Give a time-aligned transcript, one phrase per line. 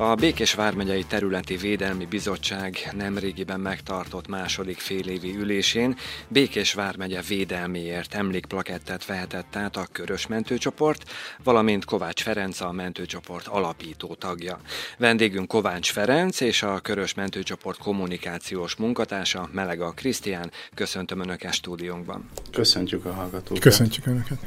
[0.00, 5.96] A Békés Vármegyei Területi Védelmi Bizottság nemrégiben megtartott második félévi ülésén
[6.28, 11.10] Békés Vármegye védelméért emlékplakettet vehetett át a Körös Mentőcsoport,
[11.44, 14.60] valamint Kovács Ferenc a mentőcsoport alapító tagja.
[14.98, 20.50] Vendégünk Kovács Ferenc és a Körös Mentőcsoport kommunikációs munkatársa Melega Krisztián.
[20.74, 22.28] Köszöntöm Önöket stúdiónkban.
[22.52, 23.62] Köszöntjük a hallgatókat.
[23.62, 24.38] Köszöntjük Önöket.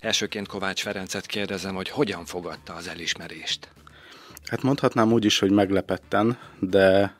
[0.00, 3.68] Elsőként Kovács Ferencet kérdezem, hogy hogyan fogadta az elismerést?
[4.48, 7.16] Hát mondhatnám úgy is, hogy meglepetten, de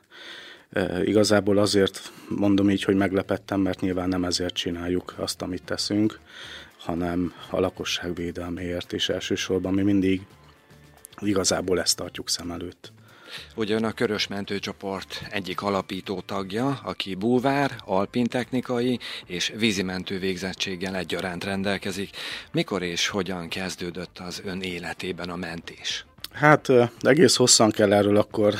[0.69, 6.19] e, igazából azért mondom így, hogy meglepetten, mert nyilván nem ezért csináljuk azt, amit teszünk,
[6.77, 10.21] hanem a lakosság védelméért, és elsősorban mi mindig
[11.21, 12.93] igazából ezt tartjuk szem előtt.
[13.55, 22.09] Ugyan a Körös Mentőcsoport egyik alapító tagja, aki búvár, alpintechnikai és vízimentő végzettséggel egyaránt rendelkezik.
[22.51, 26.05] Mikor és hogyan kezdődött az ön életében a mentés?
[26.35, 28.53] Hát egész hosszan kell erről akkor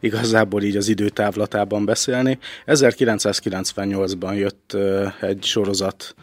[0.00, 2.38] igazából így az időtávlatában beszélni.
[2.66, 4.76] 1998-ban jött
[5.20, 6.14] egy sorozat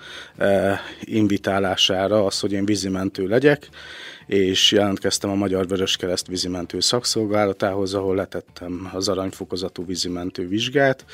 [1.02, 3.70] invitálására az, hogy én vízimentő legyek,
[4.26, 11.06] és jelentkeztem a Magyar Vöröskereszt vízimentő szakszolgálatához, ahol letettem az aranyfokozatú vízimentő vizsgát,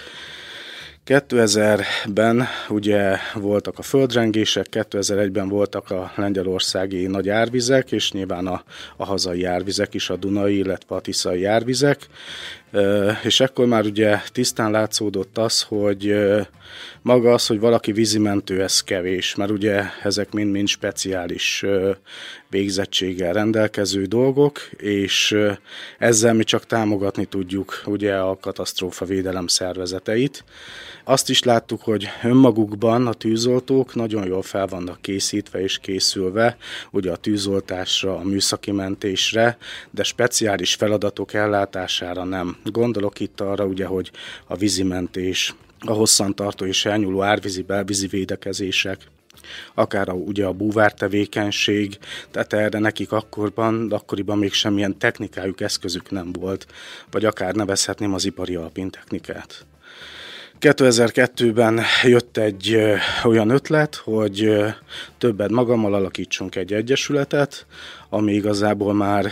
[1.06, 8.64] 2000-ben ugye voltak a földrengések, 2001-ben voltak a lengyelországi nagy árvizek, és nyilván a,
[8.98, 12.08] a hazai árvizek is, a Dunai, illetve a Tiszai árvizek.
[13.24, 16.16] És ekkor már ugye tisztán látszódott az, hogy
[17.02, 21.66] maga az, hogy valaki vízimentő, ez kevés, mert ugye ezek mind-mind speciális
[22.50, 25.38] végzettséggel rendelkező dolgok, és
[25.98, 30.44] ezzel mi csak támogatni tudjuk ugye a katasztrófa védelem szervezeteit.
[31.04, 36.58] Azt is láttuk, hogy önmagukban a tűzoltók nagyon jól fel vannak készítve és készülve,
[36.92, 39.58] ugye a tűzoltásra, a műszaki mentésre,
[39.92, 42.55] de speciális feladatok ellátására nem.
[42.64, 44.12] Gondolok itt arra ugye, hogy
[44.48, 49.08] a vízimentés, a hosszantartó és elnyúló árvízi belvízi védekezések,
[49.74, 51.98] akár a, ugye a búvár tevékenység,
[52.32, 56.68] tehát erre nekik akkorban, akkoriban még semmilyen technikájuk, eszközük nem volt,
[57.12, 59.66] vagy akár nevezhetném az ipari alpintechnikát.
[60.66, 62.78] 2002-ben jött egy
[63.24, 64.64] olyan ötlet, hogy
[65.18, 67.66] többet magammal alakítsunk egy egyesületet,
[68.10, 69.32] ami igazából már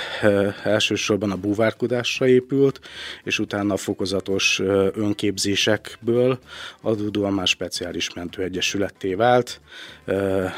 [0.64, 2.80] elsősorban a búvárkodásra épült,
[3.24, 4.60] és utána a fokozatos
[4.96, 6.40] önképzésekből
[6.82, 9.62] adódóan már speciális mentőegyesületté vált,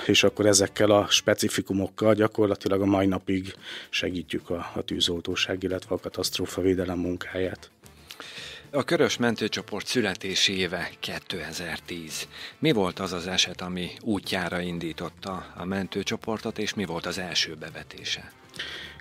[0.05, 3.53] és akkor ezekkel a specifikumokkal gyakorlatilag a mai napig
[3.89, 7.69] segítjük a, a tűzoltóság, illetve a katasztrófa védelem munkáját.
[8.75, 12.27] A Körös Mentőcsoport születési éve 2010.
[12.59, 17.55] Mi volt az az eset, ami útjára indította a mentőcsoportot, és mi volt az első
[17.59, 18.31] bevetése?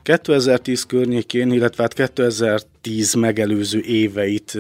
[0.03, 4.59] 2010 környékén, illetve hát 2010 megelőző éveit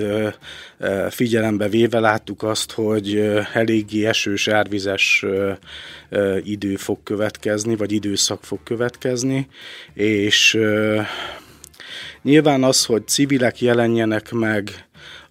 [1.10, 3.16] figyelembe véve láttuk azt, hogy
[3.52, 5.24] eléggé esős, árvizes
[6.42, 9.48] idő fog következni, vagy időszak fog következni,
[9.92, 10.58] és
[12.22, 14.86] nyilván az, hogy civilek jelenjenek meg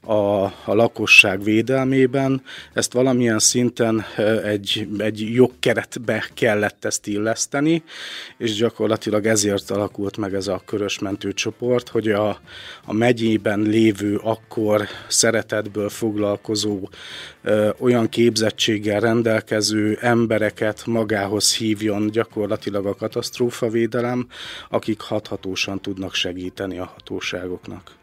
[0.06, 2.42] a, a lakosság védelmében.
[2.74, 4.06] Ezt valamilyen szinten
[4.44, 7.84] egy, egy jogkeretbe kellett ezt illeszteni,
[8.38, 12.40] és gyakorlatilag ezért alakult meg ez a körös mentőcsoport, hogy a,
[12.86, 16.90] a megyében lévő akkor szeretetből foglalkozó
[17.44, 24.28] ö, olyan képzettséggel rendelkező embereket magához hívjon gyakorlatilag a katasztrófavédelem,
[24.70, 28.02] akik hathatósan tudnak segíteni a hatóságoknak.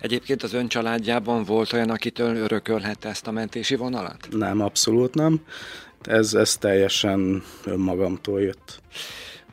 [0.00, 4.28] Egyébként az ön családjában volt olyan, akitől örökölhette ezt a mentési vonalat?
[4.30, 5.40] Nem, abszolút nem.
[6.02, 8.80] Ez, ez teljesen önmagamtól jött.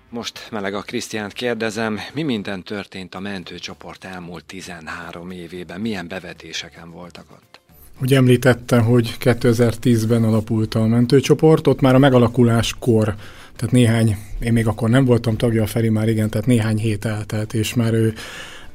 [0.09, 5.81] Most meleg a Krisztiánt kérdezem, mi minden történt a mentőcsoport elmúlt 13 évében?
[5.81, 7.59] Milyen bevetéseken voltak ott?
[7.99, 13.15] Hogy említette, hogy 2010-ben alapult a mentőcsoport, ott már a megalakuláskor,
[13.55, 17.05] tehát néhány, én még akkor nem voltam tagja, a Feri már igen, tehát néhány hét
[17.05, 18.13] eltelt, és már ő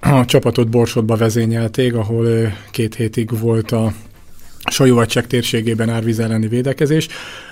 [0.00, 3.92] a csapatot Borsodba vezényelték, ahol két hétig volt a
[4.70, 7.08] Sajóvacsek térségében árvíz elleni védekezés,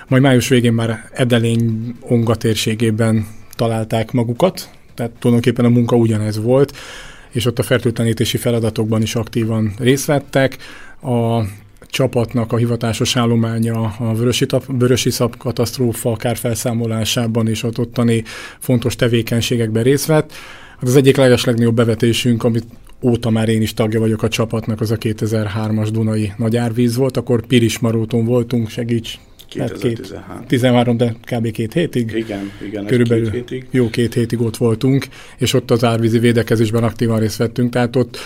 [0.09, 6.77] majd május végén már Edelény Onga térségében találták magukat, tehát tulajdonképpen a munka ugyanez volt,
[7.31, 10.57] és ott a fertőtlenítési feladatokban is aktívan részt vettek.
[11.03, 11.43] A
[11.87, 18.25] csapatnak a hivatásos állománya a Vörösi, Vörösi Szab katasztrófa kárfelszámolásában és ott ottani
[18.59, 20.33] fontos tevékenységekben részt vett.
[20.79, 22.65] Hát az egyik legeslegnagyobb bevetésünk, amit
[23.03, 27.17] óta már én is tagja vagyok a csapatnak, az a 2003-as Dunai nagy árvíz volt,
[27.17, 30.47] akkor Pirismaróton voltunk, segíts 2013.
[30.47, 31.51] 13, de kb.
[31.51, 32.13] két hétig?
[32.15, 33.67] Igen, igen, Körülbelül két hétig.
[33.71, 35.07] Jó két hétig ott voltunk,
[35.39, 38.19] és ott az árvízi védekezésben aktívan részt vettünk, tehát ott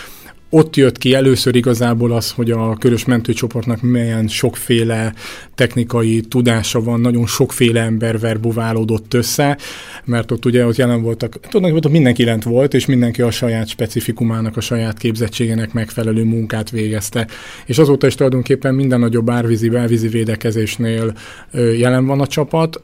[0.53, 5.13] ott jött ki először igazából az, hogy a körös mentőcsoportnak milyen sokféle
[5.55, 9.57] technikai tudása van, nagyon sokféle ember verbuválódott össze,
[10.05, 13.67] mert ott ugye ott jelen voltak, tudnak, hogy mindenki lent volt, és mindenki a saját
[13.67, 17.27] specifikumának, a saját képzettségének megfelelő munkát végezte.
[17.65, 21.13] És azóta is tulajdonképpen minden nagyobb árvízi, belvízi védekezésnél
[21.77, 22.81] jelen van a csapat,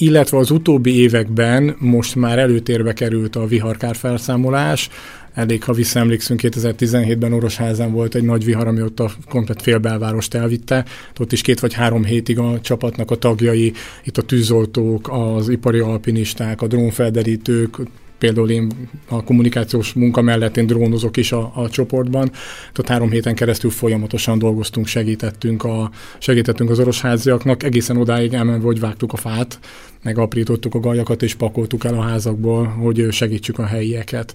[0.00, 4.88] illetve az utóbbi években most már előtérbe került a viharkár felszámolás,
[5.34, 10.84] Elég, ha visszaemlékszünk, 2017-ben Orosházán volt egy nagy vihar, ami ott a komplet félbelvárost elvitte.
[11.18, 13.72] Ott is két vagy három hétig a csapatnak a tagjai,
[14.04, 17.78] itt a tűzoltók, az ipari alpinisták, a drónfelderítők,
[18.18, 18.70] például én
[19.08, 22.30] a kommunikációs munka mellett én drónozok is a, a csoportban.
[22.72, 28.80] Tehát három héten keresztül folyamatosan dolgoztunk, segítettünk, a, segítettünk az orosháziaknak, egészen odáig elmenve, hogy
[28.80, 29.58] vágtuk a fát,
[30.02, 34.34] megaprítottuk a gajakat és pakoltuk el a házakból, hogy segítsük a helyieket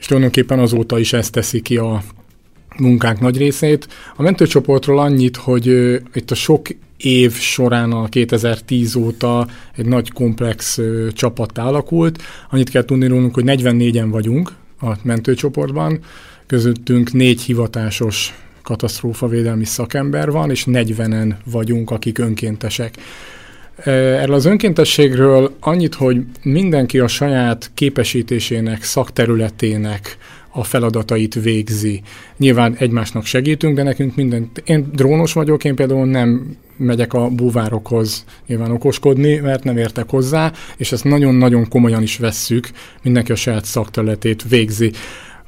[0.00, 2.02] és tulajdonképpen azóta is ezt teszi ki a
[2.76, 3.88] munkánk nagy részét.
[4.16, 10.12] A mentőcsoportról annyit, hogy uh, itt a sok év során a 2010 óta egy nagy
[10.12, 10.78] komplex
[11.12, 12.22] csapattá alakult.
[12.50, 16.00] Annyit kell tudni rólunk, hogy 44-en vagyunk a mentőcsoportban,
[16.46, 22.94] közöttünk négy hivatásos katasztrófavédelmi szakember van, és 40-en vagyunk, akik önkéntesek.
[23.84, 30.16] Erről az önkéntességről annyit, hogy mindenki a saját képesítésének, szakterületének
[30.52, 32.02] a feladatait végzi.
[32.36, 34.50] Nyilván egymásnak segítünk, de nekünk minden...
[34.64, 40.52] Én drónos vagyok, én például nem megyek a búvárokhoz nyilván okoskodni, mert nem értek hozzá,
[40.76, 42.70] és ezt nagyon-nagyon komolyan is vesszük,
[43.02, 44.92] mindenki a saját szakterületét végzi.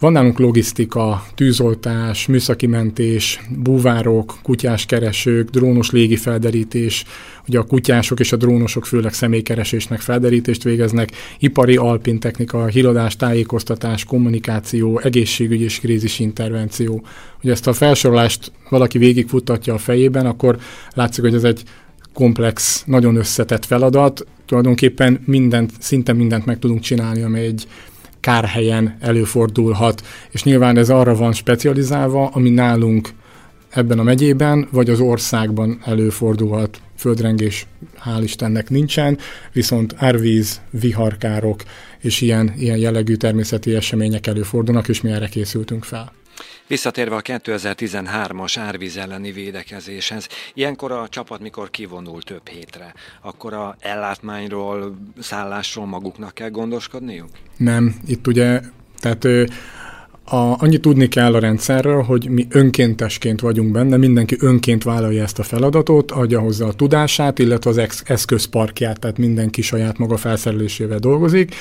[0.03, 7.05] Van nálunk logisztika, tűzoltás, műszaki mentés, búvárok, kutyáskeresők, drónos légifelderítés,
[7.49, 14.05] ugye a kutyások és a drónosok főleg személykeresésnek felderítést végeznek, ipari alpin technika, híradás, tájékoztatás,
[14.05, 17.03] kommunikáció, egészségügy és krízis intervenció.
[17.43, 20.59] Ugye ezt a felsorolást valaki végigfuttatja a fejében, akkor
[20.95, 21.63] látszik, hogy ez egy
[22.13, 27.67] komplex, nagyon összetett feladat, tulajdonképpen mindent, szinte mindent meg tudunk csinálni, ami egy
[28.23, 33.09] kárhelyen előfordulhat, és nyilván ez arra van specializálva, ami nálunk
[33.71, 36.81] ebben a megyében, vagy az országban előfordulhat.
[36.97, 37.67] Földrengés
[38.05, 39.19] hál' Istennek nincsen,
[39.53, 41.63] viszont árvíz, viharkárok
[42.01, 46.13] és ilyen, ilyen jellegű természeti események előfordulnak, és mi erre készültünk fel.
[46.73, 53.77] Visszatérve a 2013-as árvíz elleni védekezéshez, ilyenkor a csapat mikor kivonul több hétre, akkor a
[53.81, 57.29] ellátmányról, szállásról maguknak kell gondoskodniuk?
[57.57, 58.61] Nem, itt ugye,
[59.01, 59.25] tehát
[60.25, 65.39] a, annyit tudni kell a rendszerről, hogy mi önkéntesként vagyunk benne, mindenki önként vállalja ezt
[65.39, 70.99] a feladatot, adja hozzá a tudását, illetve az ex- eszközparkját, tehát mindenki saját maga felszerelésével
[70.99, 71.55] dolgozik,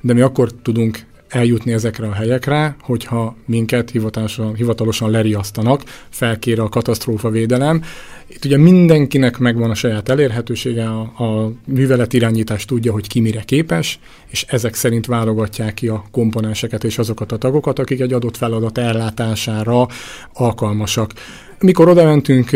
[0.00, 0.98] de mi akkor tudunk
[1.32, 7.82] eljutni ezekre a helyekre, hogyha minket hivatalosan, hivatalosan leriasztanak, felkér a katasztrófa védelem.
[8.26, 13.42] Itt ugye mindenkinek megvan a saját elérhetősége, a, a művelet irányítás tudja, hogy ki mire
[13.42, 18.36] képes, és ezek szerint válogatják ki a komponenseket és azokat a tagokat, akik egy adott
[18.36, 19.86] feladat ellátására
[20.32, 21.12] alkalmasak.
[21.62, 22.50] Mikor oda mentünk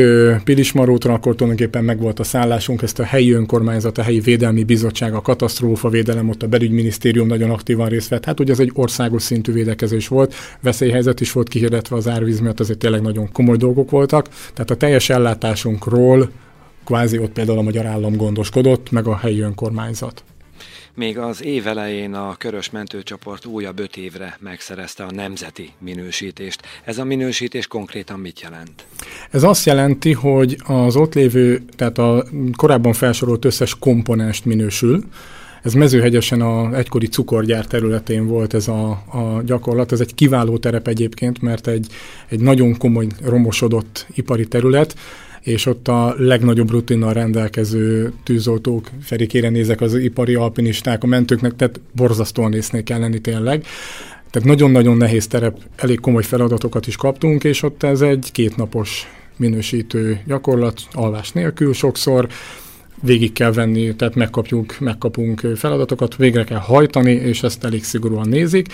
[0.44, 5.20] Pilismarótra, akkor tulajdonképpen megvolt a szállásunk, ezt a helyi önkormányzat, a helyi védelmi bizottság, a
[5.20, 8.24] katasztrófa védelem, ott a belügyminisztérium nagyon aktívan részt vett.
[8.24, 12.60] Hát ugye ez egy országos szintű védekezés volt, veszélyhelyzet is volt kihirdetve az árvíz miatt,
[12.60, 14.28] azért tényleg nagyon komoly dolgok voltak.
[14.28, 16.30] Tehát a teljes ellátásunkról
[16.84, 20.24] kvázi ott például a magyar állam gondoskodott, meg a helyi önkormányzat.
[20.96, 21.66] Még az év
[22.12, 26.62] a Körös Mentőcsoport újabb öt évre megszerezte a nemzeti minősítést.
[26.84, 28.86] Ez a minősítés konkrétan mit jelent?
[29.30, 32.24] Ez azt jelenti, hogy az ott lévő, tehát a
[32.56, 35.04] korábban felsorolt összes komponenst minősül,
[35.62, 39.92] ez mezőhegyesen a egykori cukorgyár területén volt ez a, a gyakorlat.
[39.92, 41.86] Ez egy kiváló terep egyébként, mert egy,
[42.28, 44.94] egy nagyon komoly romosodott ipari terület,
[45.46, 51.80] és ott a legnagyobb rutinnal rendelkező tűzoltók, Ferikére nézek az ipari alpinisták, a mentőknek, tehát
[51.92, 53.64] borzasztóan néznék kell lenni tényleg.
[54.30, 60.20] Tehát nagyon-nagyon nehéz terep, elég komoly feladatokat is kaptunk, és ott ez egy kétnapos minősítő
[60.26, 62.28] gyakorlat, alvás nélkül sokszor,
[63.02, 68.68] végig kell venni, tehát megkapjuk, megkapunk feladatokat, végre kell hajtani, és ezt elég szigorúan nézik.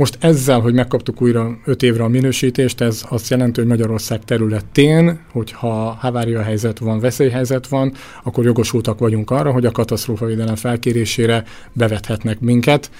[0.00, 5.20] Most ezzel, hogy megkaptuk újra 5 évre a minősítést, ez azt jelenti, hogy Magyarország területén,
[5.32, 7.92] hogyha havária helyzet van, veszélyhelyzet van,
[8.22, 12.90] akkor jogosultak vagyunk arra, hogy a katasztrófavédelem felkérésére bevethetnek minket.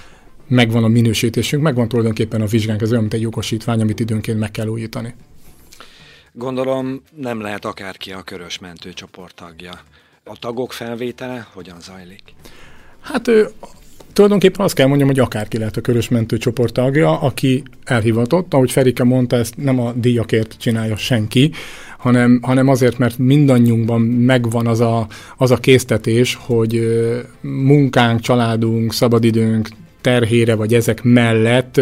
[0.49, 4.50] Megvan a minősítésünk, megvan tulajdonképpen a vizsgánk, ez olyan, mint egy jogosítvány, amit időnként meg
[4.50, 5.14] kell újítani.
[6.33, 9.73] Gondolom nem lehet akárki a körös mentőcsoport tagja.
[10.25, 12.23] A tagok felvétele hogyan zajlik?
[13.00, 13.30] Hát
[14.12, 18.55] tulajdonképpen azt kell mondjam, hogy akárki lehet a körös mentőcsoport tagja, aki elhivatott.
[18.55, 21.50] Ahogy Ferike mondta, ezt nem a díjakért csinálja senki,
[21.99, 26.81] hanem, hanem azért, mert mindannyiunkban megvan az a, az a késztetés, hogy
[27.40, 29.69] munkánk, családunk, szabadidőnk
[30.00, 31.81] terhére, vagy ezek mellett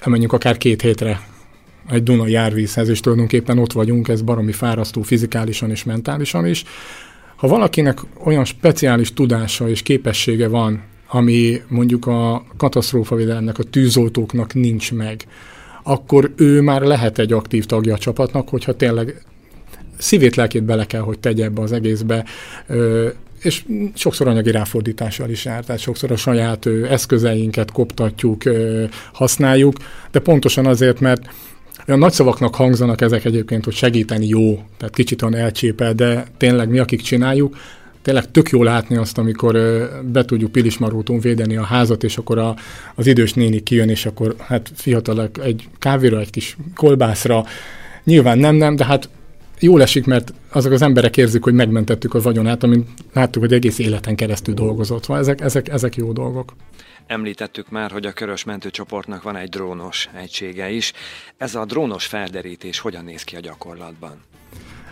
[0.00, 1.20] elmenjünk akár két hétre
[1.90, 6.64] egy Duna járvízhez, és tulajdonképpen ott vagyunk, ez baromi fárasztó fizikálisan és mentálisan is.
[7.36, 10.82] Ha valakinek olyan speciális tudása és képessége van,
[11.14, 15.26] ami mondjuk a katasztrófavédelemnek, a tűzoltóknak nincs meg,
[15.82, 19.24] akkor ő már lehet egy aktív tagja a csapatnak, hogyha tényleg
[19.98, 22.24] szívét, lelkét bele kell, hogy tegye ebbe az egészbe,
[23.42, 28.42] és sokszor anyagi ráfordítással is jár, tehát sokszor a saját eszközeinket koptatjuk,
[29.12, 29.76] használjuk,
[30.10, 31.22] de pontosan azért, mert
[31.86, 36.68] olyan nagy szavaknak hangzanak ezek egyébként, hogy segíteni jó, tehát kicsit olyan elcsépel, de tényleg
[36.68, 37.56] mi, akik csináljuk,
[38.04, 39.52] tényleg tök jó látni azt, amikor
[40.04, 42.56] be tudjuk Pilismaróton védeni a házat, és akkor a,
[42.94, 47.44] az idős néni kijön, és akkor hát fiatalok egy kávéra, egy kis kolbászra,
[48.04, 49.08] nyilván nem, nem, de hát
[49.60, 53.78] jól esik, mert azok az emberek érzik, hogy megmentettük a vagyonát, amit láttuk, hogy egész
[53.78, 55.02] életen keresztül dolgozott.
[55.02, 56.52] Szóval ezek, ezek, ezek jó dolgok.
[57.06, 60.92] Említettük már, hogy a Körös mentőcsoportnak van egy drónos egysége is.
[61.36, 64.12] Ez a drónos felderítés hogyan néz ki a gyakorlatban?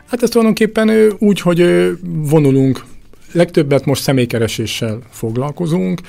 [0.07, 2.85] Hát ez tulajdonképpen úgy, hogy vonulunk
[3.33, 6.01] legtöbbet most személykereséssel foglalkozunk.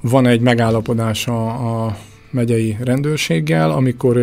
[0.00, 1.46] Van egy megállapodás a,
[1.86, 1.96] a
[2.30, 4.16] megyei rendőrséggel, amikor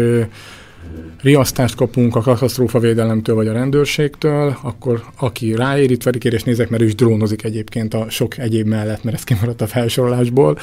[1.21, 6.86] riasztást kapunk a katasztrófavédelemtől vagy a rendőrségtől, akkor aki ráér, itt verikérés nézek, mert ő
[6.86, 10.57] is drónozik egyébként a sok egyéb mellett, mert ez kimaradt a felsorolásból.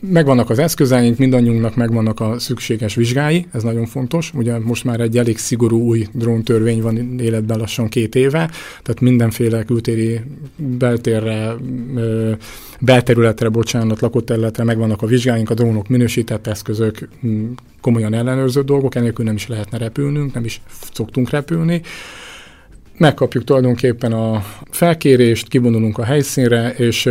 [0.00, 4.32] Megvannak az eszközeink, mindannyiunknak megvannak a szükséges vizsgái, ez nagyon fontos.
[4.34, 8.50] Ugye most már egy elég szigorú új dróntörvény van életben lassan két éve,
[8.82, 10.20] tehát mindenféle kültéri
[10.56, 11.54] beltérre,
[12.80, 17.08] belterületre, bocsánat, lakott területre megvannak a vizsgáink, a drónok minősített eszközök,
[17.86, 20.60] komolyan ellenőrzött dolgok, enélkül nem is lehetne repülnünk, nem is
[20.92, 21.82] szoktunk repülni.
[22.98, 27.10] Megkapjuk tulajdonképpen a felkérést, kivonulunk a helyszínre, és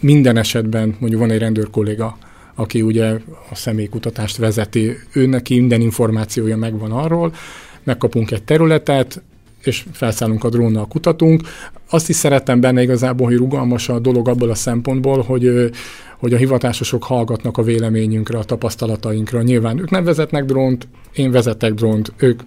[0.00, 2.18] minden esetben mondjuk van egy rendőr kolléga,
[2.54, 3.12] aki ugye
[3.50, 7.34] a személykutatást vezeti, ő neki minden információja megvan arról,
[7.82, 9.22] megkapunk egy területet,
[9.66, 11.42] és felszállunk a drónnal kutatunk.
[11.90, 15.70] Azt is szerettem benne igazából, hogy rugalmas a dolog abból a szempontból, hogy,
[16.18, 19.42] hogy a hivatásosok hallgatnak a véleményünkre, a tapasztalatainkra.
[19.42, 22.40] Nyilván ők nem vezetnek drónt, én vezetek drónt, ők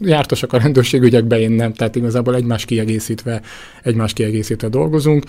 [0.00, 3.42] jártasak a rendőrségügyekbe, én nem, tehát igazából egymás kiegészítve,
[3.82, 5.24] egymás kiegészítve dolgozunk.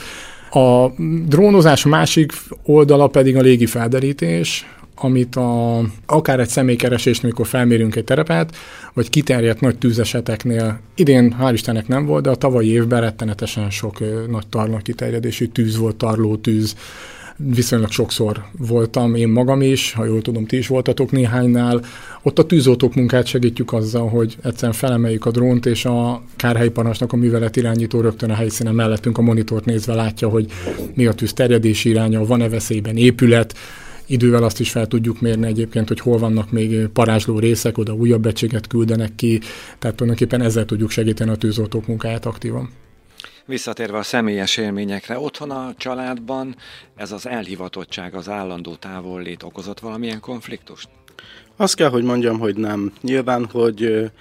[0.51, 0.87] A
[1.27, 2.31] drónozás másik
[2.63, 4.65] oldala pedig a légi felderítés,
[5.03, 8.55] amit a, akár egy személykeresést, mikor felmérünk egy terepet,
[8.93, 13.99] vagy kiterjedt nagy tűzeseteknél, idén hál' Istennek nem volt, de a tavalyi évben rettenetesen sok
[14.29, 16.75] nagy tarló kiterjedésű tűz volt, tarló tűz,
[17.45, 21.81] viszonylag sokszor voltam, én magam is, ha jól tudom, ti is voltatok néhánynál.
[22.21, 27.15] Ott a tűzoltók munkát segítjük azzal, hogy egyszerűen felemeljük a drónt, és a kárhelyiparancsnak a
[27.15, 30.45] művelet irányító rögtön a helyszínen mellettünk a monitort nézve látja, hogy
[30.93, 33.55] mi a tűz terjedési iránya, van-e veszélyben épület,
[34.11, 38.25] Idővel azt is fel tudjuk mérni egyébként, hogy hol vannak még parázsló részek, oda újabb
[38.25, 39.39] egységet küldenek ki,
[39.79, 42.69] tehát tulajdonképpen ezzel tudjuk segíteni a tűzoltók munkáját aktívan.
[43.45, 46.55] Visszatérve a személyes élményekre, otthon a családban
[46.95, 50.89] ez az elhivatottság, az állandó távollét okozott valamilyen konfliktust?
[51.61, 52.93] Azt kell, hogy mondjam, hogy nem.
[53.01, 54.11] Nyilván, hogy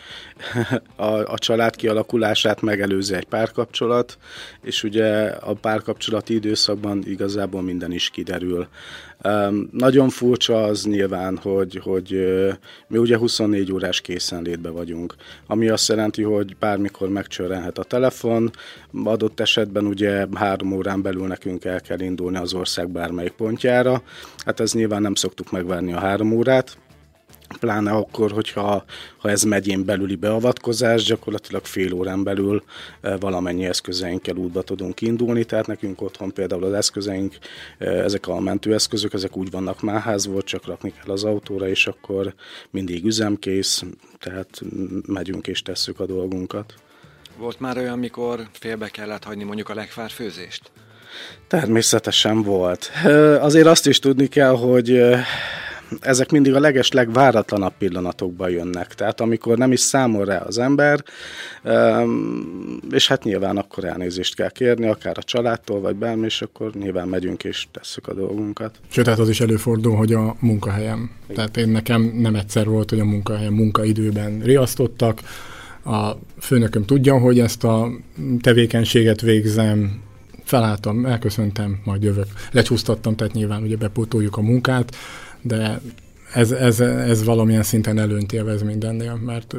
[0.97, 4.18] a, a család kialakulását megelőzi egy párkapcsolat,
[4.62, 8.68] és ugye a párkapcsolati időszakban igazából minden is kiderül.
[9.25, 12.26] Um, nagyon furcsa az nyilván, hogy, hogy
[12.88, 15.14] mi ugye 24 órás készenlétbe vagyunk,
[15.47, 18.50] ami azt jelenti, hogy bármikor megcsörrenhet a telefon,
[19.04, 24.02] adott esetben ugye három órán belül nekünk el kell indulni az ország bármelyik pontjára.
[24.44, 26.76] Hát ez nyilván nem szoktuk megvárni a három órát,
[27.61, 28.85] pláne akkor, hogyha
[29.19, 32.62] ha ez megyén belüli beavatkozás, gyakorlatilag fél órán belül
[33.00, 37.35] eh, valamennyi eszközeinkkel útba tudunk indulni, tehát nekünk otthon például az eszközeink,
[37.79, 41.87] eh, ezek a mentőeszközök, ezek úgy vannak már házból, csak rakni kell az autóra, és
[41.87, 42.35] akkor
[42.71, 43.83] mindig üzemkész,
[44.19, 44.61] tehát
[45.07, 46.75] megyünk és tesszük a dolgunkat.
[47.38, 50.71] Volt már olyan, mikor félbe kellett hagyni mondjuk a legfárfőzést?
[51.49, 52.90] Természetesen volt.
[53.05, 55.00] Eh, azért azt is tudni kell, hogy
[56.00, 58.94] ezek mindig a leges legváratlanabb pillanatokban jönnek.
[58.94, 61.04] Tehát amikor nem is számol rá az ember,
[62.90, 67.09] és hát nyilván akkor elnézést kell kérni, akár a családtól, vagy bármi, és akkor nyilván
[67.09, 68.80] megyünk és tesszük a dolgunkat.
[68.88, 71.11] Sőt, tehát az is előfordul, hogy a munkahelyem.
[71.25, 71.35] Igen.
[71.35, 75.20] Tehát én nekem nem egyszer volt, hogy a munkahelyem munkaidőben riasztottak,
[75.85, 77.90] a főnököm tudja, hogy ezt a
[78.40, 80.02] tevékenységet végzem,
[80.44, 82.26] felálltam, elköszöntem, majd jövök.
[82.50, 84.97] Lecsúsztattam, tehát nyilván ugye bepótoljuk a munkát,
[85.42, 85.80] de
[86.35, 89.56] ez, ez, ez valamilyen szinten előnt élvez mindennél, mert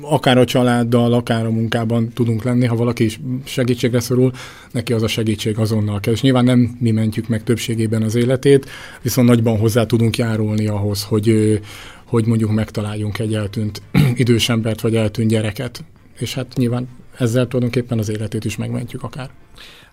[0.00, 4.32] akár a családdal, akár a munkában tudunk lenni, ha valaki is segítségre szorul,
[4.72, 6.12] neki az a segítség azonnal kell.
[6.12, 8.70] És nyilván nem mi mentjük meg többségében az életét,
[9.02, 11.60] viszont nagyban hozzá tudunk járulni ahhoz, hogy,
[12.04, 13.82] hogy mondjuk megtaláljunk egy eltűnt
[14.14, 15.84] idős embert, vagy eltűnt gyereket.
[16.18, 19.30] És hát nyilván ezzel tulajdonképpen az életét is megmentjük akár.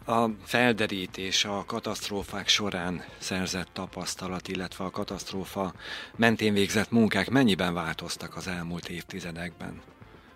[0.10, 5.74] A felderítés a katasztrófák során szerzett tapasztalat, illetve a katasztrófa
[6.16, 9.82] mentén végzett munkák mennyiben változtak az elmúlt évtizedekben?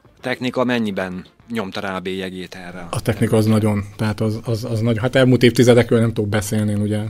[0.04, 2.88] A technika mennyiben nyomta rá a bélyegét erre?
[2.90, 6.74] A technika az nagyon, tehát az, az, az nagyon, hát elmúlt évtizedekről nem tudok beszélni,
[6.74, 7.02] ugye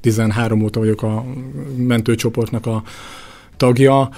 [0.00, 1.24] 13 óta vagyok a
[1.76, 2.82] mentőcsoportnak a
[3.56, 4.10] tagja,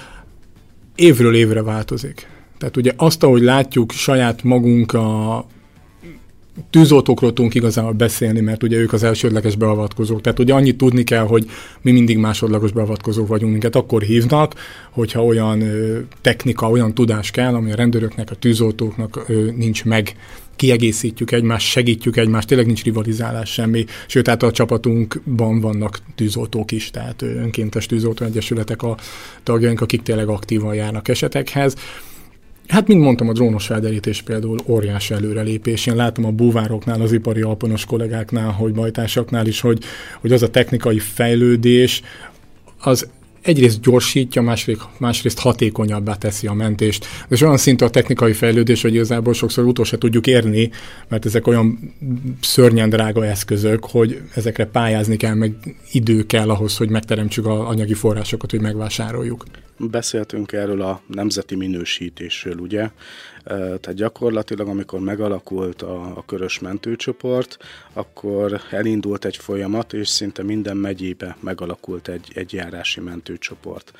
[0.95, 2.27] évről évre változik.
[2.57, 5.45] Tehát ugye azt, ahogy látjuk saját magunk a
[6.69, 10.21] tűzoltókról tudunk igazából beszélni, mert ugye ők az elsődleges beavatkozók.
[10.21, 11.49] Tehát ugye annyit tudni kell, hogy
[11.81, 14.53] mi mindig másodlagos beavatkozók vagyunk, minket akkor hívnak,
[14.91, 15.63] hogyha olyan
[16.21, 20.15] technika, olyan tudás kell, ami a rendőröknek, a tűzoltóknak nincs meg,
[20.55, 26.89] kiegészítjük egymást, segítjük egymást, tényleg nincs rivalizálás semmi, sőt, hát a csapatunkban vannak tűzoltók is,
[26.89, 28.97] tehát önkéntes tűzoltó egyesületek a
[29.43, 31.75] tagjaink, akik tényleg aktívan járnak esetekhez.
[32.73, 35.85] Hát, mint mondtam, a drónos felderítés például óriási előrelépés.
[35.85, 39.83] Én látom a búvároknál, az ipari alponos kollégáknál, hogy bajtásoknál is, hogy,
[40.21, 42.01] hogy az a technikai fejlődés,
[42.79, 43.07] az
[43.41, 47.05] egyrészt gyorsítja, másrészt, másrészt hatékonyabbá teszi a mentést.
[47.29, 50.69] És olyan szintű a technikai fejlődés, hogy igazából sokszor utol se tudjuk érni,
[51.07, 51.93] mert ezek olyan
[52.41, 55.53] szörnyen drága eszközök, hogy ezekre pályázni kell, meg
[55.91, 59.43] idő kell ahhoz, hogy megteremtsük a anyagi forrásokat, hogy megvásároljuk.
[59.89, 62.89] Beszéltünk erről a nemzeti minősítésről, ugye?
[63.43, 67.57] Tehát gyakorlatilag, amikor megalakult a, a körös mentőcsoport,
[67.93, 73.93] akkor elindult egy folyamat, és szinte minden megyébe megalakult egy, egy járási mentőcsoport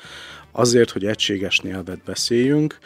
[0.56, 2.78] azért, hogy egységes nyelvet beszéljünk,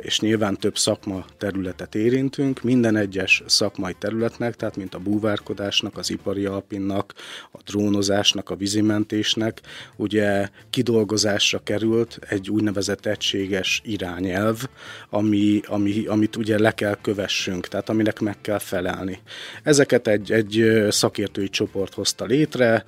[0.00, 6.10] és nyilván több szakma területet érintünk, minden egyes szakmai területnek, tehát mint a búvárkodásnak, az
[6.10, 7.14] ipari alpinnak,
[7.52, 9.60] a drónozásnak, a vízimentésnek,
[9.96, 14.62] ugye kidolgozásra került egy úgynevezett egységes irányelv,
[15.08, 19.18] ami, ami, amit ugye le kell kövessünk, tehát aminek meg kell felelni.
[19.62, 22.84] Ezeket egy, egy szakértői csoport hozta létre,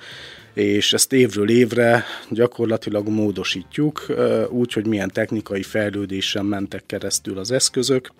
[0.54, 4.06] és ezt évről évre gyakorlatilag módosítjuk,
[4.48, 8.12] úgy, hogy milyen technikai fejlődésen mentek keresztül az eszközök,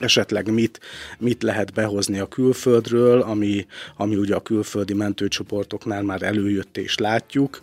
[0.00, 0.80] esetleg mit,
[1.18, 7.60] mit lehet behozni a külföldről, ami, ami ugye a külföldi mentőcsoportoknál már előjött és látjuk,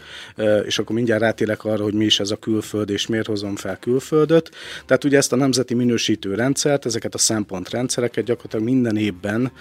[0.66, 3.78] és akkor mindjárt rátélek arra, hogy mi is ez a külföld, és miért hozom fel
[3.80, 4.52] külföldöt.
[4.86, 9.52] Tehát ugye ezt a nemzeti minősítő rendszert, ezeket a szempontrendszereket gyakorlatilag minden évben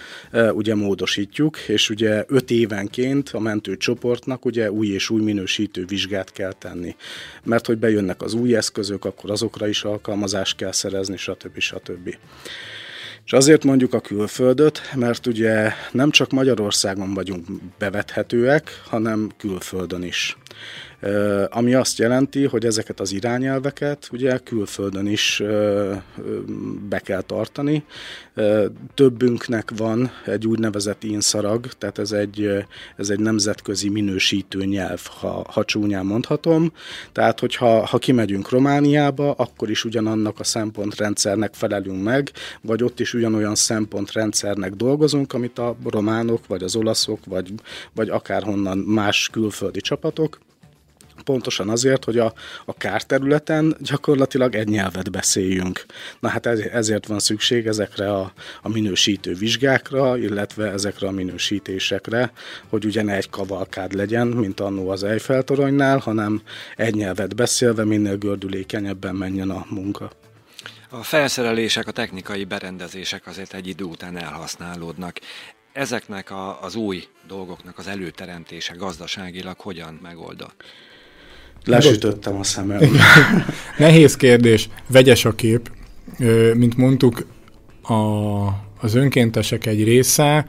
[0.51, 6.53] ugye módosítjuk, és ugye öt évenként a mentőcsoportnak ugye új és új minősítő vizsgát kell
[6.53, 6.95] tenni.
[7.43, 11.59] Mert hogy bejönnek az új eszközök, akkor azokra is alkalmazást kell szerezni, stb.
[11.59, 12.15] stb.
[13.27, 17.45] És azért mondjuk a külföldöt, mert ugye nem csak Magyarországon vagyunk
[17.77, 20.37] bevethetőek, hanem külföldön is
[21.49, 25.43] ami azt jelenti, hogy ezeket az irányelveket ugye külföldön is
[26.89, 27.83] be kell tartani.
[28.93, 35.63] Többünknek van egy úgynevezett inszarag, tehát ez egy, ez egy nemzetközi minősítő nyelv, ha, ha
[35.63, 36.71] csúnyán mondhatom.
[37.11, 42.31] Tehát, hogyha ha kimegyünk Romániába, akkor is ugyanannak a szempontrendszernek felelünk meg,
[42.61, 47.53] vagy ott is ugyanolyan szempontrendszernek dolgozunk, amit a románok, vagy az olaszok, vagy,
[47.93, 50.39] vagy akárhonnan más külföldi csapatok
[51.27, 52.33] pontosan azért, hogy a,
[52.65, 55.85] a kárterületen gyakorlatilag egy nyelvet beszéljünk.
[56.19, 62.31] Na hát ez, ezért van szükség ezekre a, a minősítő vizsgákra, illetve ezekre a minősítésekre,
[62.69, 66.41] hogy ugye ne egy kavalkád legyen, mint annó az Eiffel toronynál, hanem
[66.75, 70.11] egy nyelvet beszélve minél gördülékenyebben menjen a munka.
[70.89, 75.19] A felszerelések, a technikai berendezések azért egy idő után elhasználódnak.
[75.73, 80.63] Ezeknek a, az új dolgoknak az előteremtése gazdaságilag hogyan megoldott?
[81.67, 82.79] Lesütöttem a szemem.
[83.77, 85.71] Nehéz kérdés, vegyes a kép.
[86.53, 87.25] Mint mondtuk,
[87.81, 87.93] a,
[88.79, 90.45] az önkéntesek egy része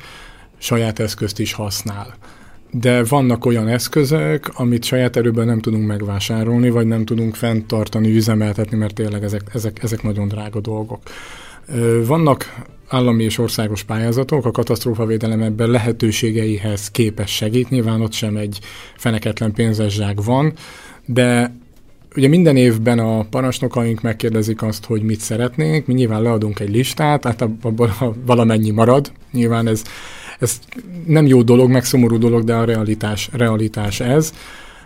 [0.58, 2.16] saját eszközt is használ.
[2.70, 8.76] de vannak olyan eszközök, amit saját erőben nem tudunk megvásárolni, vagy nem tudunk fenntartani, üzemeltetni,
[8.76, 11.02] mert tényleg ezek, ezek, ezek nagyon drága dolgok.
[12.06, 12.54] Vannak
[12.88, 18.58] állami és országos pályázatok, a katasztrófavédelem ebben lehetőségeihez képes segít, nyilván ott sem egy
[18.96, 20.52] feneketlen pénzes zsák van,
[21.10, 21.52] de
[22.16, 27.24] ugye minden évben a parancsnokaink megkérdezik azt, hogy mit szeretnénk, mi nyilván leadunk egy listát,
[27.24, 27.92] hát abban
[28.26, 29.82] valamennyi marad, nyilván ez,
[30.38, 30.58] ez
[31.06, 34.32] nem jó dolog, meg szomorú dolog, de a realitás, realitás ez.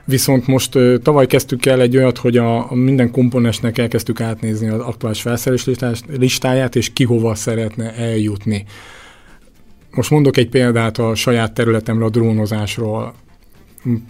[0.05, 4.81] Viszont most tavaly kezdtük el egy olyat, hogy a, a minden komponensnek elkezdtük átnézni az
[4.81, 5.67] aktuális felszerelés
[6.19, 8.65] listáját, és ki hova szeretne eljutni.
[9.91, 13.15] Most mondok egy példát a saját területemre a drónozásról.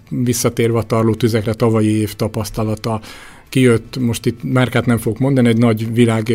[0.09, 3.01] Visszatérve a tarló tüzekre tavalyi év tapasztalata,
[3.49, 6.33] kijött, most itt márkát nem fogok mondani, egy nagy világ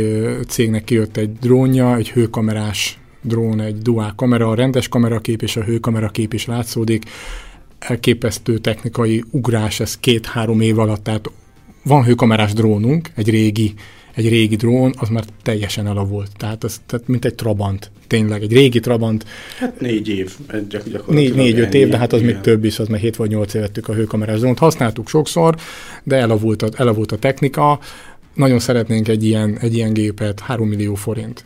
[0.48, 5.64] cégnek kijött egy drónja, egy hőkamerás drón, egy duál kamera, a rendes kamerakép és a
[5.64, 7.04] hőkamerakép is látszódik,
[7.80, 11.32] elképesztő technikai ugrás ez két-három év alatt, tehát
[11.84, 13.74] van hőkamerás drónunk, egy régi,
[14.18, 16.30] egy régi drón, az már teljesen elavult.
[16.38, 19.26] Tehát, az, tehát mint egy Trabant, tényleg, egy régi Trabant.
[19.60, 20.36] Hát négy év.
[21.08, 22.34] Négy, négy-öt év, de hát az igen.
[22.34, 24.58] még több is, az már hét vagy nyolc évettük a hőkamerás drónt.
[24.58, 25.56] Használtuk sokszor,
[26.04, 27.80] de elavult a, elavult a technika.
[28.34, 31.46] Nagyon szeretnénk egy ilyen, egy ilyen gépet, 3 millió forint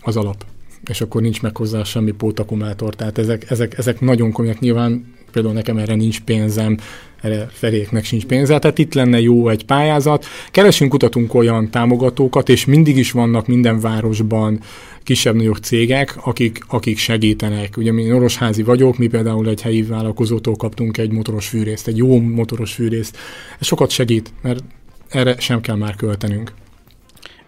[0.00, 0.44] az alap
[0.88, 2.94] és akkor nincs meg hozzá semmi pótakumulátor.
[2.94, 4.60] Tehát ezek, ezek, ezek nagyon komolyak.
[4.60, 6.78] Nyilván például nekem erre nincs pénzem,
[7.22, 10.26] erre feléknek sincs pénze, tehát itt lenne jó egy pályázat.
[10.50, 14.60] Keresünk, kutatunk olyan támogatókat, és mindig is vannak minden városban
[15.02, 17.76] kisebb-nagyobb cégek, akik, akik segítenek.
[17.76, 22.20] Ugye mi orosházi vagyok, mi például egy helyi vállalkozótól kaptunk egy motoros fűrészt, egy jó
[22.20, 23.16] motoros fűrészt.
[23.58, 24.64] Ez sokat segít, mert
[25.08, 26.52] erre sem kell már költenünk.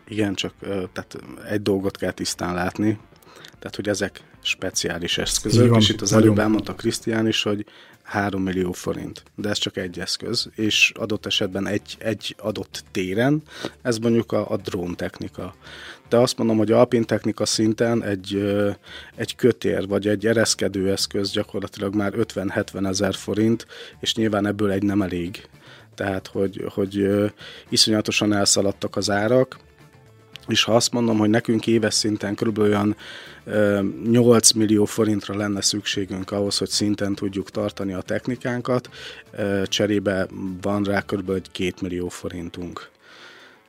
[0.08, 0.54] Igen, csak
[0.92, 1.18] tehát
[1.50, 2.98] egy dolgot kell tisztán látni,
[3.58, 7.64] tehát hogy ezek speciális eszközök, van, és itt az előbb elmondta Krisztián is, hogy
[8.10, 13.42] 3 millió forint, de ez csak egy eszköz, és adott esetben egy, egy adott téren,
[13.82, 15.54] ez mondjuk a, a drón technika.
[16.08, 18.54] De azt mondom, hogy alpin technika szinten egy,
[19.16, 23.66] egy kötér, vagy egy ereszkedő eszköz gyakorlatilag már 50-70 ezer forint,
[24.00, 25.48] és nyilván ebből egy nem elég.
[25.94, 27.08] Tehát, hogy, hogy
[27.68, 29.58] iszonyatosan elszaladtak az árak,
[30.50, 32.58] és ha azt mondom, hogy nekünk éves szinten kb.
[32.58, 32.96] olyan
[34.04, 38.88] 8 millió forintra lenne szükségünk ahhoz, hogy szinten tudjuk tartani a technikánkat,
[39.64, 40.26] cserébe
[40.60, 41.30] van rá kb.
[41.30, 42.90] egy 2 millió forintunk.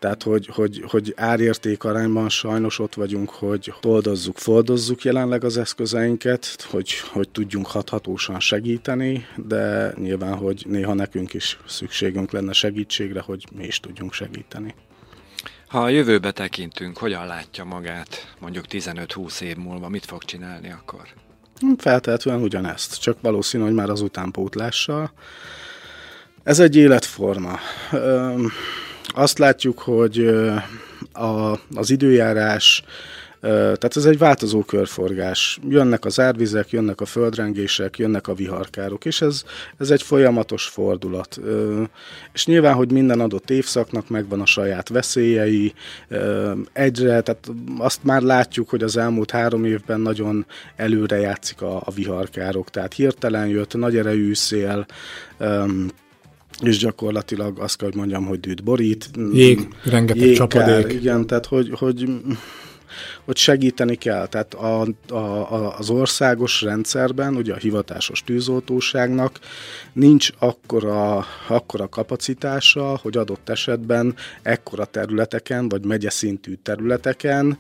[0.02, 6.62] Tehát, hogy, hogy, hogy árérték arányban sajnos ott vagyunk, hogy oldozzuk, foldozzuk jelenleg az eszközeinket,
[6.70, 13.46] hogy, hogy tudjunk hathatósan segíteni, de nyilván, hogy néha nekünk is szükségünk lenne segítségre, hogy
[13.56, 14.76] mi is tudjunk segíteni.
[15.72, 21.02] Ha a jövőbe tekintünk, hogyan látja magát mondjuk 15-20 év múlva, mit fog csinálni akkor?
[21.78, 25.12] Feltehetően ugyanezt, csak valószínű, hogy már az utánpótlással.
[26.44, 27.60] Ez egy életforma.
[29.08, 30.26] Azt látjuk, hogy
[31.14, 32.84] a, az időjárás
[33.42, 35.60] tehát ez egy változó körforgás.
[35.70, 39.44] Jönnek az árvizek, jönnek a földrengések, jönnek a viharkárok, és ez,
[39.78, 41.40] ez egy folyamatos fordulat.
[42.34, 45.74] És nyilván, hogy minden adott évszaknak megvan a saját veszélyei,
[46.74, 51.92] egyre, tehát azt már látjuk, hogy az elmúlt három évben nagyon előre játszik a, a
[51.92, 54.86] viharkárok, tehát hirtelen jött nagy erejű szél,
[56.62, 59.10] és gyakorlatilag azt kell, hogy mondjam, hogy dűt borít.
[59.34, 60.94] Jég, rengeteg jégkár, csapadék.
[60.94, 62.10] Igen, tehát hogy, hogy
[63.26, 64.28] hogy segíteni kell.
[64.28, 69.40] Tehát a, a, az országos rendszerben, ugye a hivatásos tűzoltóságnak
[69.94, 77.58] nincs akkora, akkora kapacitása, hogy adott esetben ekkora területeken, vagy megyeszintű területeken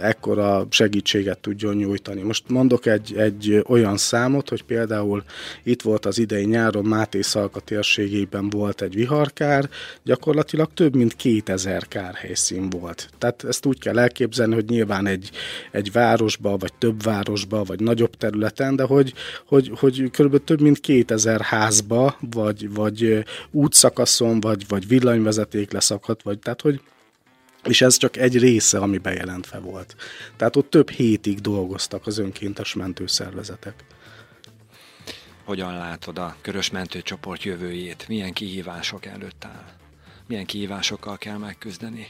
[0.00, 2.22] ekkora segítséget tudjon nyújtani.
[2.22, 5.24] Most mondok egy, egy olyan számot, hogy például
[5.62, 9.68] itt volt az idei nyáron Máté Szalka térségében volt egy viharkár,
[10.02, 13.08] gyakorlatilag több mint 2000 kárhelyszín volt.
[13.18, 15.30] Tehát ezt úgy kell elképzelni, hogy nyilván egy,
[15.70, 19.14] egy városba, vagy több városba, vagy nagyobb területen, de hogy,
[19.46, 20.44] hogy, hogy kb.
[20.44, 26.80] több mint 2000 házba, vagy, vagy útszakaszon, vagy, vagy villanyvezeték leszakadt, vagy tehát, hogy
[27.64, 29.96] és ez csak egy része, ami bejelentve volt.
[30.36, 33.84] Tehát ott több hétig dolgoztak az önkéntes mentőszervezetek.
[35.44, 38.08] Hogyan látod a körös mentőcsoport jövőjét?
[38.08, 39.72] Milyen kihívások előtt áll?
[40.26, 42.06] Milyen kihívásokkal kell megküzdeni?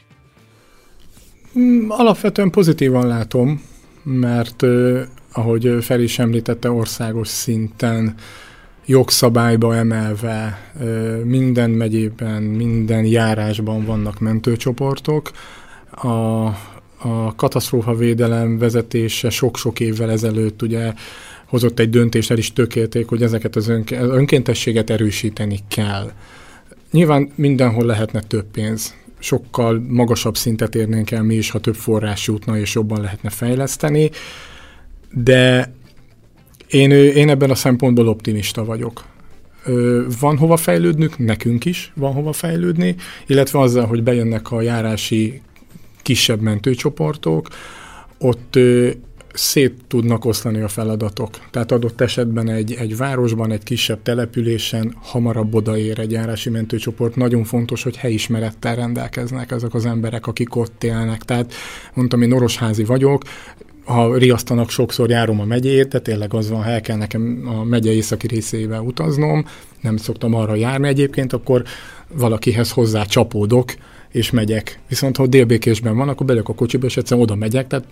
[1.59, 3.61] Mm, alapvetően pozitívan látom,
[4.03, 4.63] mert
[5.31, 8.15] ahogy Fel is említette, országos szinten
[8.85, 10.71] jogszabályba emelve
[11.23, 15.31] minden megyében, minden járásban vannak mentőcsoportok.
[15.91, 16.07] A,
[16.97, 20.93] a katasztrófa védelem vezetése sok-sok évvel ezelőtt ugye
[21.45, 26.11] hozott egy döntést, el is tökélték, hogy ezeket az önkéntességet erősíteni kell.
[26.91, 32.27] Nyilván mindenhol lehetne több pénz, sokkal magasabb szintet érnénk el mi is, ha több forrás
[32.27, 34.09] jutna és jobban lehetne fejleszteni,
[35.13, 35.73] de
[36.67, 39.05] én, én ebben a szempontból optimista vagyok.
[40.19, 42.95] Van hova fejlődnünk, nekünk is van hova fejlődni,
[43.27, 45.41] illetve azzal, hogy bejönnek a járási
[46.01, 47.47] kisebb mentőcsoportok,
[48.17, 48.59] ott
[49.33, 51.29] szét tudnak oszlani a feladatok.
[51.51, 57.15] Tehát adott esetben egy, egy városban, egy kisebb településen hamarabb odaér egy járási mentőcsoport.
[57.15, 61.21] Nagyon fontos, hogy helyismerettel rendelkeznek ezek az emberek, akik ott élnek.
[61.21, 61.53] Tehát
[61.93, 63.23] mondtam, én orosházi vagyok,
[63.85, 67.63] ha riasztanak, sokszor járom a megyét, de tényleg az van, ha el kell nekem a
[67.63, 69.45] megye északi részébe utaznom,
[69.81, 71.63] nem szoktam arra járni egyébként, akkor
[72.13, 73.73] valakihez hozzá csapódok,
[74.11, 74.79] és megyek.
[74.87, 77.85] Viszont ha délbékésben van, akkor belök a kocsiba, és egyszerűen oda megyek, tehát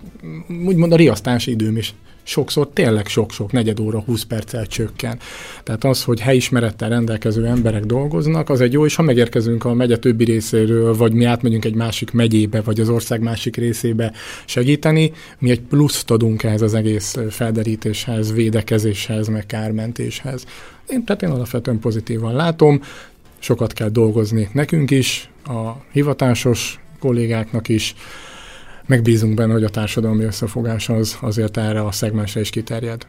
[0.65, 5.19] úgymond a riasztási időm is sokszor tényleg sok-sok, negyed óra, 20 perccel csökken.
[5.63, 9.97] Tehát az, hogy helyismerettel rendelkező emberek dolgoznak, az egy jó, és ha megérkezünk a megye
[9.97, 14.11] többi részéről, vagy mi átmegyünk egy másik megyébe, vagy az ország másik részébe
[14.45, 20.45] segíteni, mi egy pluszt adunk ehhez az egész felderítéshez, védekezéshez, meg kármentéshez.
[20.87, 22.81] Én, tehát én alapvetően pozitívan látom,
[23.39, 27.95] sokat kell dolgozni nekünk is, a hivatásos kollégáknak is,
[28.85, 33.07] megbízunk benne, hogy a társadalmi összefogás az azért erre a szegmensre is kiterjed.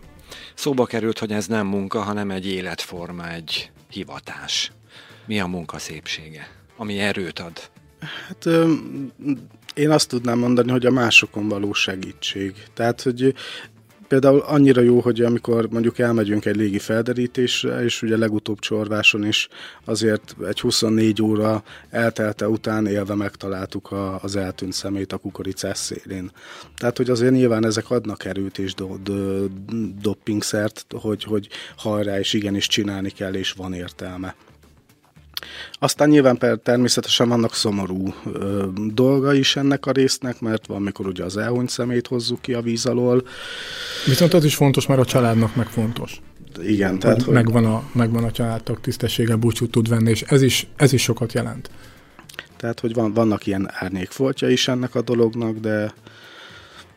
[0.54, 4.72] Szóba került, hogy ez nem munka, hanem egy életforma, egy hivatás.
[5.26, 7.70] Mi a munka szépsége, ami erőt ad?
[8.00, 8.46] Hát
[9.74, 12.54] én azt tudnám mondani, hogy a másokon való segítség.
[12.74, 13.34] Tehát, hogy
[14.10, 19.48] például annyira jó, hogy amikor mondjuk elmegyünk egy légi felderítésre, és ugye legutóbb csorváson is
[19.84, 26.30] azért egy 24 óra eltelte után élve megtaláltuk a, az eltűnt szemét a kukoricás szélén.
[26.76, 29.46] Tehát, hogy azért nyilván ezek adnak erőt és do, do,
[30.00, 34.34] doppingszert, hogy, hogy hajrá, és igenis csinálni kell, és van értelme.
[35.72, 41.24] Aztán nyilván természetesen vannak szomorú ö, dolga is ennek a résznek, mert van, mikor ugye
[41.24, 43.26] az elhunyt szemét hozzuk ki a víz alól.
[44.06, 46.20] Viszont az is fontos, mert a családnak meg fontos.
[46.62, 47.22] Igen, tehát...
[47.22, 47.34] Hogy...
[47.34, 51.32] Megvan, a, megvan a családtag tisztességgel búcsút tud venni, és ez is, ez is sokat
[51.32, 51.70] jelent.
[52.56, 55.92] Tehát, hogy van, vannak ilyen árnyékfoltja is ennek a dolognak, de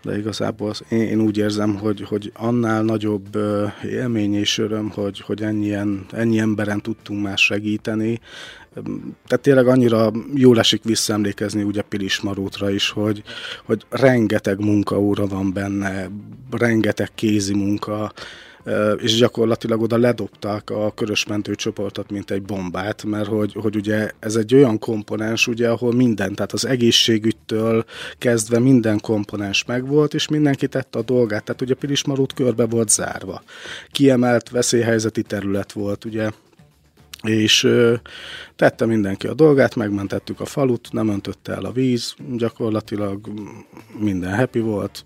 [0.03, 3.37] de igazából én, én úgy érzem, hogy, hogy annál nagyobb
[3.89, 8.19] élmény és öröm, hogy, hogy ennyien, ennyi emberen tudtunk már segíteni.
[9.27, 13.23] Tehát tényleg annyira jól esik visszaemlékezni ugye Pilis Marótra is, hogy,
[13.65, 16.09] hogy rengeteg munkaóra van benne,
[16.51, 18.11] rengeteg kézi munka,
[18.97, 24.35] és gyakorlatilag oda ledobták a körösmentő csoportot, mint egy bombát, mert hogy, hogy ugye ez
[24.35, 27.85] egy olyan komponens, ugye, ahol minden, tehát az egészségügytől
[28.17, 31.43] kezdve minden komponens megvolt, és mindenki tette a dolgát.
[31.43, 33.43] Tehát ugye Pilismarút körbe volt zárva.
[33.91, 36.29] Kiemelt veszélyhelyzeti terület volt, ugye,
[37.23, 37.93] és ö,
[38.55, 43.27] tette mindenki a dolgát, megmentettük a falut, nem öntötte el a víz, gyakorlatilag
[43.99, 45.05] minden happy volt,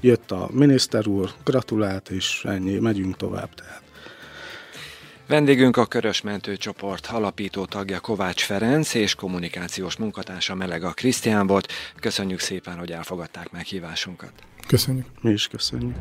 [0.00, 3.54] jött a miniszter úr, gratulált, és ennyi, megyünk tovább.
[3.54, 3.82] Tehát.
[5.28, 11.72] Vendégünk a Körös Mentőcsoport alapító tagja Kovács Ferenc és kommunikációs munkatársa Melega Krisztián volt.
[12.00, 14.32] Köszönjük szépen, hogy elfogadták meghívásunkat.
[14.66, 15.06] Köszönjük.
[15.20, 15.96] Mi is köszönjük.